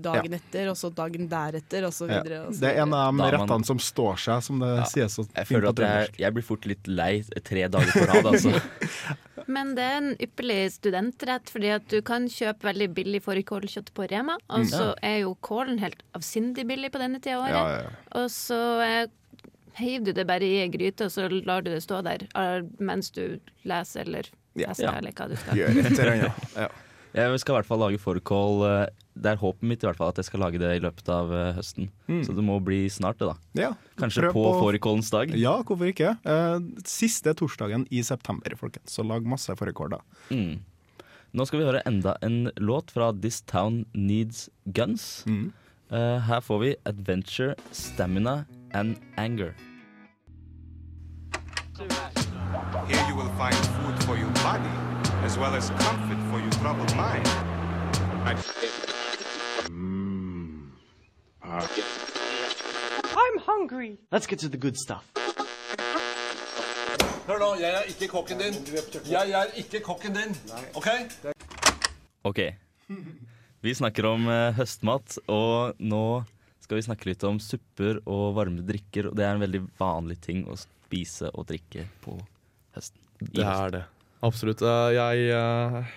[0.02, 2.22] dagen etter, og så dagen deretter, og så Ja.
[2.22, 2.40] videre.
[2.48, 4.84] Og så Det er en av de rettene som står seg, som det Ja.
[4.84, 7.86] sies så Jeg fint føler på at jeg, jeg blir fort litt lei tre dager
[7.92, 8.50] på rad, altså.
[9.50, 14.06] Men det er en ypperlig studentrett, fordi at du kan kjøpe veldig billig fårikålkjøtt på
[14.12, 14.36] Rema.
[14.54, 17.56] Og så er jo kålen helt avsindig billig på denne tida av året.
[17.58, 18.20] Ja, ja.
[18.20, 18.60] Og så
[19.80, 22.60] heiver du det bare i ei gryte, og så lar du det stå der eh,
[22.78, 24.68] mens du leser eller Ja.
[24.68, 24.94] leser, Ja.
[24.98, 25.56] eller hva du skal.
[25.60, 26.48] Gjør et eller annet.
[26.56, 26.68] Ja.
[27.14, 28.64] Jeg skal i hvert fall lage fårikål.
[29.14, 31.32] Det er håpet mitt i hvert fall at jeg skal lage det i løpet av
[31.34, 31.90] eh, høsten.
[32.06, 32.22] Mm.
[32.26, 33.36] Så det må bli snart, det, da.
[33.58, 33.70] Ja.
[34.00, 35.32] Kanskje på, på fårikålens dag.
[35.36, 36.14] Ja, hvorfor ikke?
[36.24, 38.94] Eh, siste torsdagen i september, folkens.
[38.94, 40.02] Så lag masse fårikål, da.
[40.30, 40.60] Mm.
[41.30, 45.24] Nå skal vi høre enda en låt fra This Town Needs Guns.
[45.26, 45.50] Mm.
[45.90, 49.54] Eh, her får vi Adventure, Stamina and Anger.
[52.86, 54.74] Here you will find food for your body,
[55.24, 57.26] as well as comfort for your troubled mind.
[61.60, 63.98] I'm hungry.
[64.12, 65.04] Let's get to the good stuff.
[67.28, 68.56] Hør nå, jeg er ikke kokken din.
[69.10, 70.32] Jeg er ikke kokken din.
[70.74, 70.88] OK?
[72.26, 72.40] Ok.
[73.62, 76.02] Vi snakker om eh, høstmat, og nå
[76.64, 79.10] skal vi snakke litt om supper og varme drikker.
[79.10, 82.16] Og det er en veldig vanlig ting å spise og drikke på
[82.74, 82.98] høsten.
[83.20, 83.52] I Det høsten.
[83.66, 83.84] er det.
[84.26, 84.62] Absolutt.
[84.64, 85.94] Eh, Jeg eh,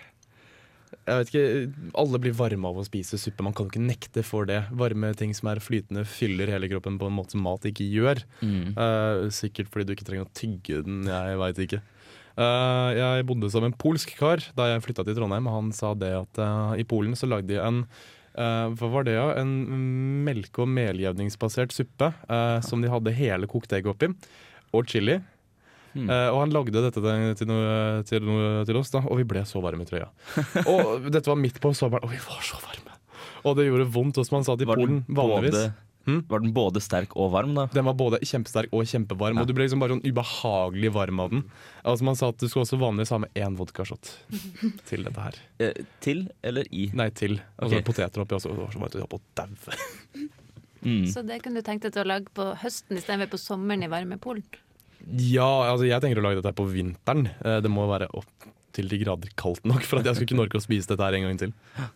[1.04, 3.44] Jeg vet ikke Alle blir varme av å spise suppe.
[3.44, 4.62] Man kan jo ikke nekte for det.
[4.72, 8.22] Varme ting som er flytende, fyller hele kroppen på en måte som mat ikke gjør.
[8.40, 8.72] Mm.
[8.78, 11.82] Uh, sikkert fordi du ikke trenger å tygge den, jeg veit ikke.
[12.34, 15.50] Uh, jeg bodde som en polsk kar da jeg flytta til Trondheim.
[15.52, 17.84] Han sa det at uh, i Polen så lagde de en
[18.34, 19.28] hva var det, ja?
[19.38, 19.50] En
[20.26, 22.08] melke- og meljevningsbasert suppe
[22.66, 24.08] som de hadde hele kokt egg oppi.
[24.74, 25.20] Og chili.
[25.94, 29.28] Eh, og han lagde dette til, til, noe, til, noe, til oss, da, og vi
[29.30, 30.10] ble så varme i trøya.
[30.72, 32.98] og dette var midt på sommeren, og vi var så varme.
[33.44, 34.22] Og det gjorde vondt.
[34.24, 35.72] Som han sa til Polen vanligvis både-
[36.04, 36.26] Hm?
[36.28, 37.64] Var den både sterk og varm, da?
[37.72, 41.30] Den var både kjempesterk og kjempevarm, og du ble liksom bare sånn ubehagelig varm av
[41.32, 41.44] den.
[41.80, 44.10] Altså Man sa at du skulle også vanligvis ha med én vodkashot
[44.90, 45.38] til dette her.
[45.64, 46.90] Eh, til eller i?
[46.92, 47.38] Nei, til.
[47.56, 47.86] Og så okay.
[47.88, 50.28] poteter oppi, og så var det så varmt at jeg holdt på å daue.
[50.84, 51.06] Mm.
[51.08, 53.88] Så det kunne du tenkt deg til å lage på høsten istedenfor på sommeren i
[53.88, 54.44] varme Polen?
[55.10, 57.26] Ja, altså jeg tenker å lage dette her på vinteren.
[57.44, 60.38] Eh, Det må være opp til de grader kaldt nok for at jeg skal ikke
[60.42, 61.52] orke å spise dette her en gang til.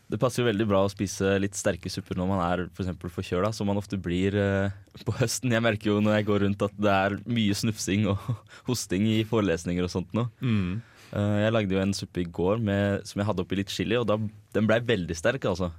[0.06, 3.10] Det passer jo veldig bra å spise litt sterke supper når man er for eksempel
[3.10, 5.50] forkjøla, som man ofte blir eh, på høsten.
[5.56, 8.22] Jeg merker jo når jeg går rundt at det er mye snufsing og
[8.68, 10.28] hosting i forelesninger og sånt nå.
[10.38, 10.78] Mm.
[11.18, 13.98] Eh, jeg lagde jo en suppe i går med, som jeg hadde oppi litt chili,
[13.98, 14.20] og da,
[14.54, 15.72] den blei veldig sterk, altså.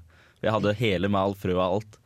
[0.44, 1.98] Jeg hadde hele med all frø og alt,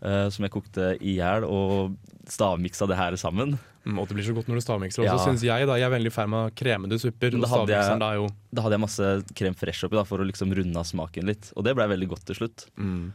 [0.00, 1.96] som jeg kokte i hjel, og
[2.30, 3.56] stavmiksa det her sammen.
[3.86, 4.98] Mm, Og det blir så godt når du stavmikser.
[5.00, 5.16] Og Ja.
[5.16, 7.30] så syns jeg da, jeg er veldig fan av kremede supper.
[7.30, 10.76] Da hadde jeg- da hadde jeg masse krem fresh oppi da, for å liksom runde
[10.76, 12.66] av smaken litt, og det blei veldig godt til slutt.
[12.76, 13.12] mm.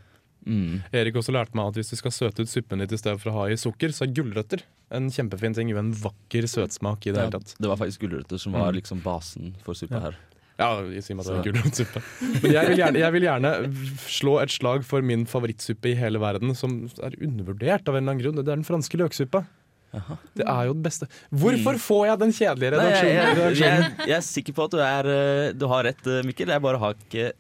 [0.48, 0.84] Mm.
[0.94, 3.32] Erik også lærte meg at hvis du skal søte ut suppen litt i stedet for
[3.32, 5.70] å ha i sukker, så er gulrøtter en kjempefin ting.
[5.70, 7.56] Jo, en vakker søtsmak i det Ja, hele tatt.
[7.60, 8.76] det var faktisk gulrøtter som var Mm.
[8.82, 10.00] liksom basen for suppa Ja.
[10.02, 10.16] her.
[10.60, 12.02] Ja, i og at det er gulrotsuppe.
[12.44, 13.76] Men jeg vil, gjerne, jeg vil gjerne
[14.08, 18.14] slå et slag for min favorittsuppe i hele verden, som er undervurdert av en eller
[18.14, 18.36] annen grunn.
[18.36, 19.46] Det er den franske løksuppe.
[19.96, 20.18] Jaha.
[20.36, 21.08] Det er jo det beste.
[21.32, 21.82] Hvorfor Mm.
[21.88, 23.56] får jeg den kjedelige Nei, jeg, redaksjonen?
[23.56, 26.52] jeg, jeg, jeg er sikker på at du, er, eh, du har rett, eh, Mikkel.
[26.52, 27.32] Jeg bare har ikke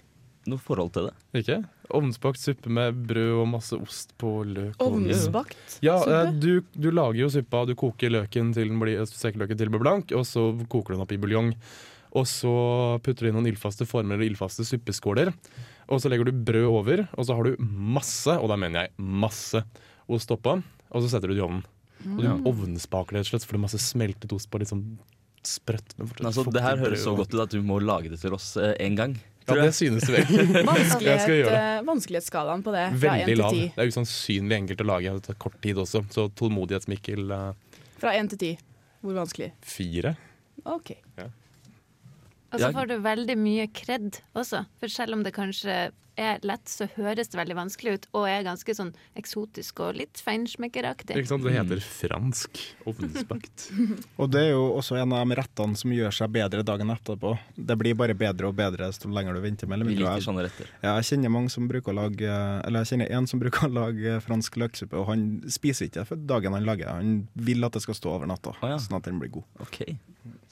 [0.48, 1.16] noe forhold til det.
[1.42, 1.58] Ikke?
[1.96, 4.76] Ovnsbakt suppe med brød og masse ost på løk.
[4.82, 6.22] Ovnsbakt Ja, suppe?
[6.22, 9.82] eh, du, du lager jo suppa, du koker løken til den blir, til den blir
[9.84, 11.52] blank, og så koker du den opp i buljong.
[12.16, 12.52] Og så
[13.04, 15.34] putter du inn noen ildfaste former eller ildfaste suppeskåler.
[15.92, 18.94] Og så legger du brød over, og så har du masse, og da mener jeg
[18.98, 19.62] masse,
[20.08, 20.56] ost oppå.
[20.96, 21.66] Og så setter du det i ovnen.
[22.06, 22.36] Og du Ja.
[22.46, 24.98] ovnsbaker det, rett og slett, for det er masse smeltet ost på litt sånn
[25.46, 25.94] sprøtt.
[26.26, 28.74] Altså, det her høres så godt ut at du må lage det til oss eh,
[28.80, 29.16] en gang.
[29.48, 30.26] Ja, det synes du vel.
[30.66, 33.52] Vanskelighet, eh, Vanskelighetsskalaen på det fra Veldig 1 lav.
[33.54, 33.74] til 10.
[33.76, 35.14] Det er usannsynlig enkelt å lage.
[35.20, 38.58] Det tar kort tid også, så tålmodighetsmikkel eh, Fra 1 til 10.
[39.06, 39.52] Hvor vanskelig?
[39.62, 40.16] fire.
[40.66, 40.96] OK.
[42.54, 46.68] Og så får du veldig mye kred også, for selv om det kanskje er lett,
[46.70, 51.18] så høres det veldig vanskelig ut, og er ganske sånn eksotisk og litt feinschmeckeraktig.
[51.18, 51.46] Ikke sant?
[51.46, 53.68] Det heter fransk ovnsbakt.
[54.22, 57.36] Og det er jo også en av de rettene som gjør seg bedre dagen etterpå.
[57.56, 59.84] Det blir bare bedre og bedre jo lenger du venter med.
[59.88, 60.72] Vi liker sånne retter.
[60.80, 63.74] Ja, jeg kjenner mange som bruker å lage Eller jeg kjenner en som bruker å
[63.76, 66.94] lage fransk løksuppe, og han spiser ikke det for dagen han lager.
[66.96, 68.80] Han vil at det skal stå over natta, ah, ja.
[68.82, 69.50] sånn at den blir god.
[69.66, 69.82] Ok,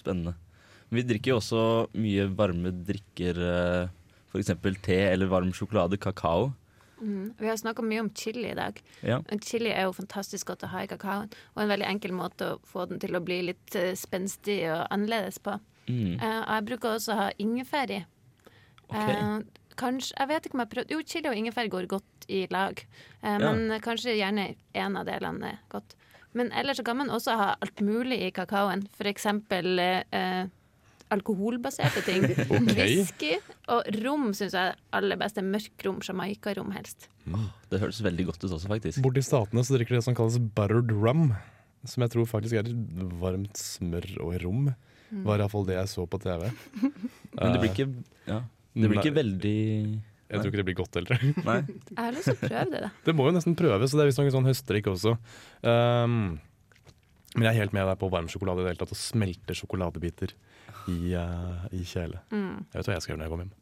[0.02, 0.36] spennende.
[0.94, 1.62] Vi drikker jo også
[1.98, 3.40] mye varme drikker,
[4.30, 4.52] f.eks.
[4.86, 6.52] te eller varm sjokolade, kakao.
[7.04, 7.34] Mm.
[7.40, 8.80] Vi har snakka mye om chili i dag.
[9.04, 9.20] Ja.
[9.44, 12.60] Chili er jo fantastisk godt å ha i kakaoen, og en veldig enkel måte å
[12.70, 15.58] få den til å bli litt eh, spenstig og annerledes på.
[15.90, 16.16] Mm.
[16.22, 18.00] Uh, og jeg bruker også å ha ingefær i.
[18.88, 19.18] Okay.
[19.20, 22.46] Uh, kanskje Jeg vet ikke om jeg prøvde Jo, chili og ingefær går godt i
[22.52, 22.80] lag,
[23.24, 23.52] Uh, Ja.
[23.54, 25.96] men kanskje gjerne en av delene er godt.
[26.34, 28.82] Men ellers så kan man også ha alt mulig i kakaoen.
[28.98, 30.50] For eksempel eh,
[31.14, 32.28] alkoholbaserte ting.
[32.54, 32.70] Ok.
[32.78, 33.34] Whisky
[33.72, 35.44] og rom syns jeg er aller beste.
[35.46, 37.10] Mørk rom, jamaicarom helst.
[37.72, 39.02] Det høres veldig godt ut også, faktisk.
[39.04, 41.32] Borti statene så drikker de det som kalles buttered rum.
[41.90, 42.70] Som jeg tror faktisk er
[43.20, 44.72] varmt smør og rom.
[45.14, 45.26] Mm.
[45.28, 46.48] Var iallfall det jeg så på TV.
[47.36, 47.90] Men det blir ikke,
[48.30, 48.40] ja,
[48.74, 51.28] det blir ikke veldig Jeg tror ikke det blir godt heller.
[51.50, 51.60] Nei.
[51.68, 52.90] Jeg har lyst til å prøve det, da.
[53.06, 55.16] Det må jo nesten prøves, og det er visstnok en sånn høstdrikk også.
[55.62, 56.18] Um,
[57.34, 59.58] men jeg er helt med deg på varm sjokolade i det hele tatt, og smelte
[59.58, 60.34] sjokoladebiter
[60.92, 62.20] i, uh, i kjele.
[62.34, 62.64] Mm.
[62.74, 63.54] Jeg vet hva jeg skal gjøre når jeg kommer hjem.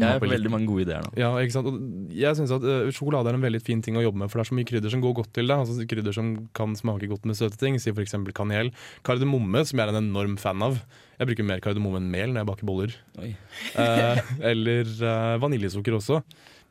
[0.00, 1.12] Jeg har veldig mange gode ideer nå.
[1.20, 1.68] Ja, ikke sant?
[1.70, 4.40] Og jeg synes at uh, Sjokolade er en veldig fin ting å jobbe med, for
[4.40, 5.58] det er så mye krydder som går godt til det.
[5.62, 8.16] Altså Krydder som kan smake godt med søte ting, si f.eks.
[8.36, 8.72] kanel.
[9.06, 10.80] Kardemomme, som jeg er en enorm fan av.
[11.20, 12.98] Jeg bruker mer kardemomme enn mel når jeg baker boller.
[13.20, 14.20] Eh,
[14.52, 16.22] eller uh, vaniljesukker også,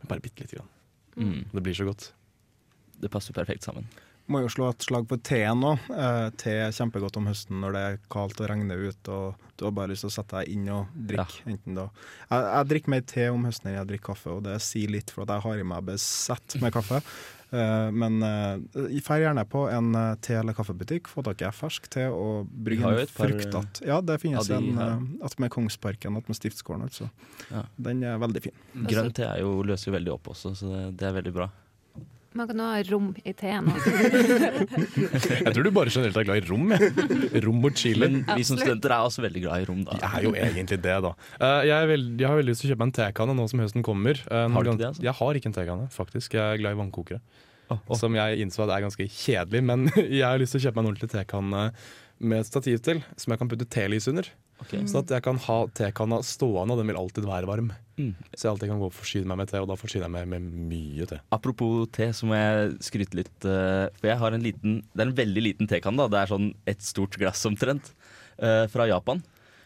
[0.01, 0.71] men bare bitte lite grann.
[1.19, 1.41] Mm.
[1.53, 2.11] Det blir så godt.
[2.99, 3.85] Det passer perfekt sammen.
[4.29, 5.89] Må jo slå et slag for teen òg.
[5.89, 9.65] Eh, te er kjempegodt om høsten når det er kaldt og regner ut og du
[9.65, 11.41] har bare lyst til å sette deg inn og drikke.
[11.51, 11.89] Enten da.
[12.29, 15.11] Jeg, jeg drikker mer te om høsten enn jeg drikker kaffe, og det sier litt
[15.11, 17.01] for at jeg har i meg besett med kaffe.
[17.49, 21.87] Eh, men uh, fær gjerne på en eh, te- eller kaffebutikk, få tak i fersk
[21.89, 23.87] te og brygg en et fruktete.
[23.89, 27.09] Ja, det finnes de en uh, attmed Kongsparken, attmed Stiftsgården, altså.
[27.49, 27.63] Ja.
[27.89, 28.61] Den er veldig fin.
[28.85, 31.49] Grønn te er jo, løser jo veldig opp også, så det, det er veldig bra.
[32.37, 33.85] Man kan ha rom i teen òg.
[35.47, 36.67] Jeg tror du bare generelt er glad i rom.
[36.75, 37.41] Jeg.
[37.45, 38.05] Rom og chili.
[38.05, 39.97] Men vi som studenter er også veldig glad i rom, da.
[39.97, 41.11] Jeg er jo egentlig det, da.
[41.39, 43.63] Eh, jeg, veld, jeg har veldig lyst til å kjøpe meg en tekanne nå som
[43.63, 44.21] høsten kommer.
[44.29, 45.05] Eh, Har du ikke det, altså?
[45.07, 46.37] Jeg har ikke en tekanne, faktisk.
[46.37, 47.21] Jeg er glad i vannkokere.
[47.97, 49.89] Som jeg innså at er ganske kjedelig, men
[50.19, 51.65] jeg har lyst til å kjøpe meg en ordentlig tekanne
[52.19, 54.29] med et stativ til, som jeg kan putte telys under.
[54.59, 54.73] Ok.
[54.91, 57.71] Så at jeg kan ha tekanna stående, og den vil alltid være varm.
[57.99, 58.13] Mm.
[58.35, 60.27] Så jeg alltid kan gå og forsyne meg med te, og da forsyner jeg meg
[60.31, 61.19] med mye te.
[61.35, 63.33] Apropos te, så må jeg skryte litt.
[63.47, 65.97] eh, For jeg har en liten Det er en veldig liten tekanne.
[65.97, 67.91] da Det er sånn et stort glass omtrent.
[68.39, 69.23] eh, Fra Japan.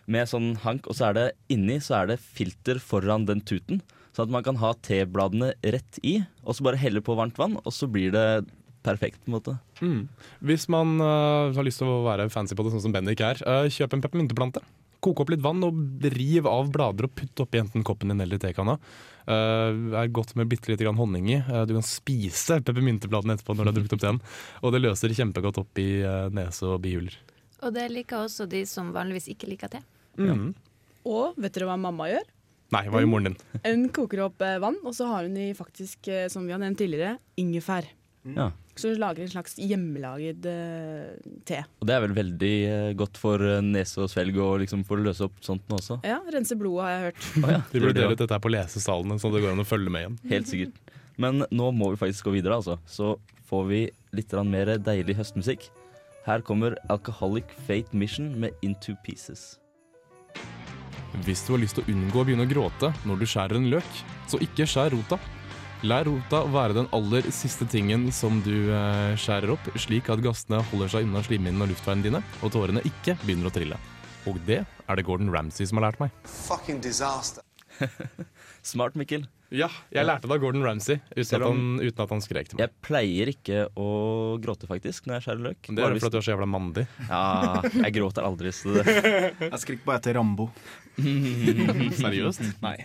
[0.07, 0.87] Med sånn hank.
[0.87, 3.81] Og så er det inni så er det filter foran den tuten.
[4.13, 7.55] Sånn at man kan ha tebladene rett i, og så bare helle på varmt vann,
[7.65, 8.45] og så blir det
[8.83, 9.17] perfekt.
[9.25, 10.07] på en måte Mm.
[10.43, 13.35] Hvis man uh, har lyst til å være fancy på det, sånn som Bendik er,
[13.47, 14.61] uh, kjøp en peppermynteplante.
[15.03, 18.39] Koke opp litt vann og riv av blader og putt oppi enten koppen din eller
[18.39, 18.77] tekanna.
[19.23, 21.39] Uh, er godt med bitte lite grann honning i.
[21.43, 24.21] Uh, du kan spise peppermyntebladene etterpå når du har drukket opp teen.
[24.63, 27.17] Og det løser kjempegodt opp i uh, nese og bihuler.
[27.63, 29.83] Og det liker også de som vanligvis ikke liker te.
[30.19, 30.51] Mm.
[31.07, 32.25] Og vet dere hva mamma gjør?
[32.73, 33.39] Nei, hva gjør moren din?
[33.63, 37.19] Hun koker opp vann, og så har hun i faktisk, som vi har nevnt tidligere,
[37.39, 37.85] ingefær.
[38.33, 38.49] Ja.
[38.73, 41.11] Så du lager en slags hjemmelaget uh,
[41.45, 41.59] te.
[41.81, 44.97] Og det er vel veldig uh, godt for uh, nese og svelg og liksom for
[44.97, 45.99] å løse opp sånt nå også.
[46.07, 47.29] Ja, rense blodet, har jeg hørt.
[47.43, 50.05] oh, ja, det vurderer dette her på lesesalene, så det går an å følge med
[50.05, 50.17] igjen.
[50.33, 50.97] Helt sikkert.
[51.21, 52.79] Men nå må vi faktisk gå videre, altså.
[52.89, 53.13] Så
[53.49, 53.81] får vi
[54.17, 55.69] litt mer deilig høstmusikk.
[56.25, 59.59] Her kommer Alcoholic Fate Mission med Into Pieces.
[61.27, 63.69] Hvis du har lyst til å unngå å begynne å gråte når du skjærer en
[63.69, 63.97] løk,
[64.31, 65.19] så ikke skjær rota.
[65.83, 70.21] Lær rota å være den aller siste tingen som du eh, skjærer opp, slik at
[70.23, 73.79] gassene holder seg unna slimhinnen og luftveiene dine, og tårene ikke begynner å trille.
[74.31, 76.13] Og det er det Gordon Ramsay som har lært meg.
[76.23, 77.43] Fucking disaster.
[78.63, 79.25] Smart, Mikkel.
[79.53, 82.47] Ja, jeg lærte det av Gordon Ramsay uten, at om- han, uten at han skrek
[82.49, 82.63] til meg.
[82.63, 83.89] Jeg pleier ikke å
[84.41, 85.59] gråte, faktisk, når jeg skjærer løk.
[85.67, 86.87] Det er fordi at du er så jævla mandig.
[87.11, 90.47] Ja, jeg gråter aldri, så det Jeg skriker bare etter Rambo.
[91.99, 92.47] Seriøst?
[92.63, 92.77] Nei.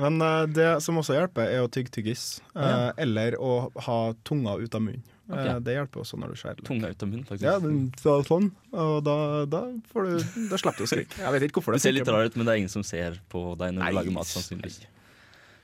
[0.00, 2.26] Men uh, det som også hjelper, er å tygge tyggis.
[2.54, 2.76] Uh, Ja.
[3.00, 5.06] Eller å ha tunga ut av munnen.
[5.30, 5.46] Okay.
[5.46, 5.62] Ok.
[5.62, 6.62] det hjelper også når du skjærer.
[6.66, 7.44] Tunga ut av munnen, faktisk.
[7.46, 8.48] Ja, den, så, sånn.
[8.74, 9.60] Og da, da,
[9.92, 10.14] får du,
[10.50, 11.20] da slipper du å skrike.
[11.22, 12.82] Jeg vet ikke hvorfor Det Du ser litt rar ut, men det er ingen som
[12.86, 13.92] ser på deg når Nei.
[13.92, 14.80] du lager mat, sannsynligvis.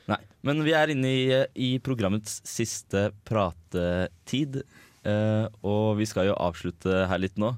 [0.06, 1.22] Nei, Men vi er inne i,
[1.66, 4.62] i programmets siste pratetid,
[5.06, 7.52] Uh, og vi skal jo avslutte her litt nå.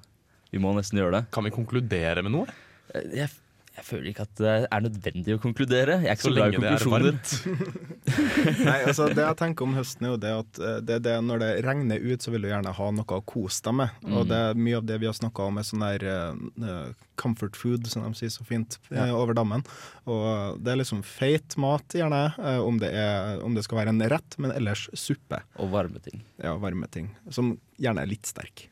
[0.53, 1.21] Vi må nesten gjøre det.
[1.33, 2.57] Kan vi konkludere med noe?
[2.93, 3.31] Uh, Jeg,
[3.79, 5.99] jeg føler ikke at det er nødvendig å konkludere.
[6.03, 7.19] Jeg er ikke Så så, glad i er konklusjoner.
[8.69, 11.43] Nei, altså Det jeg tenker om høsten, er jo det at eh, det, det, når
[11.43, 13.99] det regner ut, så vil du gjerne ha noe å kose deg med.
[14.09, 14.29] Og Mm.
[14.33, 17.87] det er mye av det vi har snakka om, er sånn der uh, comfort food,
[17.91, 19.09] som de sier så fint, Ja.
[19.15, 19.63] over dammen.
[20.09, 23.95] Og det er liksom feit mat, gjerne, uh, om det, er, om det skal være
[23.95, 25.43] en rett, men ellers suppe.
[25.63, 26.25] Og varme ting.
[26.43, 27.13] Ja, varme ting.
[27.31, 28.67] Som gjerne er litt sterk.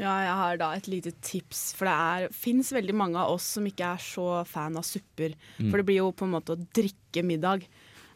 [0.00, 3.46] Ja, jeg har da et lite tips, for det er, fins veldig mange av oss
[3.56, 5.36] som ikke er så fan av supper.
[5.60, 5.68] Mm.
[5.68, 7.66] For det blir jo på en måte å drikke middag.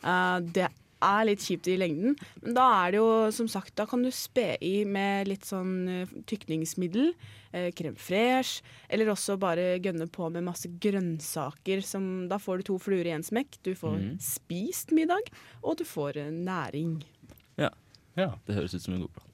[0.03, 0.67] Uh, det
[1.05, 2.17] er litt kjipt i lengden.
[2.43, 5.75] Men da er det jo som sagt, da kan du spe i med litt sånn
[5.93, 7.13] eh, tykningsmiddel,
[7.53, 8.63] eh, crème fresh.
[8.89, 11.85] eller også bare gønne på med masse grønnsaker.
[11.87, 13.61] Som, da får du to fluer i en smekk.
[13.63, 14.13] Du får mm.
[14.23, 15.31] spist middag,
[15.63, 16.99] og du får uh, næring.
[17.61, 17.71] Ja.
[18.19, 18.33] Ja.
[18.47, 19.28] Det høres ut som en god plan.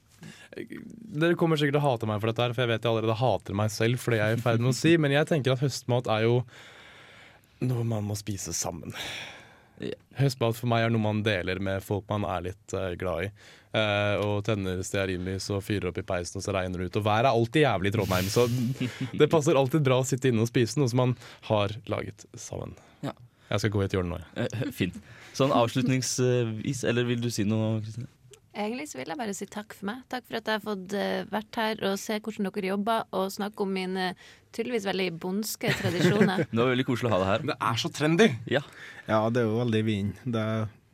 [0.55, 3.19] Dere kommer sikkert til å hate meg for dette, her, for jeg vet jeg allerede
[3.19, 5.55] hater meg selv for det jeg er i ferd med å si, men jeg tenker
[5.55, 6.39] at høstmat er jo
[7.65, 8.93] noe man må spise sammen.
[10.15, 13.29] Høstmat for meg er noe man deler med folk man er litt uh, glad i.
[13.75, 16.99] Uh, og tenner stearinlys og fyrer opp i peisen, og så regner det ut.
[17.01, 18.45] Og været er alltid jævlig i Trondheim, så
[19.19, 21.15] det passer alltid bra å sitte inne og spise noe som man
[21.49, 22.75] har laget sammen.
[23.03, 23.11] Ja.
[23.49, 24.47] Jeg skal gå i et hjørne nå, jeg.
[24.47, 24.95] Eh, Fint.
[25.35, 28.07] Sånn avslutningsvis, eller vil du si noe, Kristine?
[28.55, 30.05] Egentlig så vil jeg bare si takk for meg.
[30.11, 33.33] Takk for at jeg har fått eh, vært her og se hvordan dere jobber, og
[33.33, 34.13] snakke om mine
[34.55, 36.45] tydeligvis veldig bondske tradisjoner.
[36.51, 37.45] Det var veldig koselig å ha deg her.
[37.51, 38.29] Det er så trendy!
[38.49, 38.63] Ja.
[39.09, 40.13] Ja, det er jo veldig vin.
[40.23, 40.45] Det,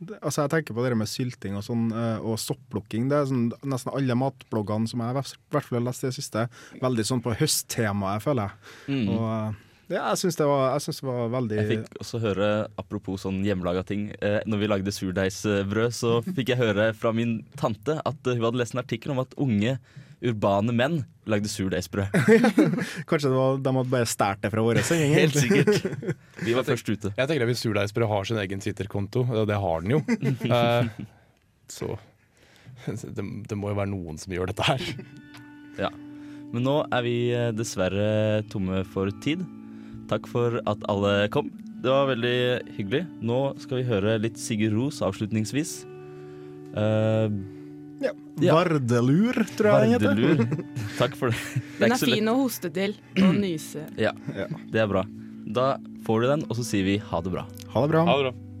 [0.02, 3.06] det, altså jeg tenker på det med sylting og sånn, eh, og soppplukking.
[3.12, 6.16] Det er sånn, Nesten alle matbloggene som jeg i hvert fall har lest i det
[6.18, 6.48] siste,
[6.82, 8.72] veldig sånn på høsttemaet, føler jeg.
[8.90, 9.12] Mm.
[9.14, 10.46] Og eh, ja, jeg syns det,
[10.84, 14.70] synes det var veldig Jeg fikk også høre, apropos sånn hjemmelaga ting, eh, når vi
[14.70, 18.82] lagde surdeigsbrød, så fikk jeg høre fra min tante at eh, hun hadde lest en
[18.84, 19.74] artikkel om at unge,
[20.22, 22.14] urbane menn lagde surdeigsbrød.
[23.10, 25.16] Kanskje det var, de hadde bare stjålet det fra våre sending?
[25.18, 26.06] Helt sikkert.
[26.46, 27.12] Vi var først ute.
[27.18, 30.00] Jeg tenker at Hvis Surdeigsbrød har sin egen Twitter-konto, og det har den jo,
[30.58, 31.02] eh,
[31.70, 31.96] så
[32.86, 34.86] det, det må jo være noen som gjør dette her.
[35.80, 35.90] Ja.
[36.52, 39.42] Men nå er vi eh, dessverre tomme for tid.
[40.12, 41.48] Takk for at alle kom.
[41.82, 42.36] Det var veldig
[42.76, 43.02] hyggelig.
[43.24, 45.82] Nå skal vi høre litt Sigurd Ros avslutningsvis.
[46.76, 47.32] Uh,
[48.42, 48.56] Ja.
[48.56, 50.08] Vardelur, tror jeg den heter.
[50.08, 50.64] Vardelur.
[50.98, 51.38] Takk for det.
[51.78, 53.84] det Den er fin å hoste til og nyse.
[54.08, 54.12] Ja,
[54.72, 55.04] det er bra.
[55.54, 57.44] Da får du den, og så sier vi ha det bra.
[57.74, 58.02] Ha det bra.
[58.08, 58.51] Ha det bra.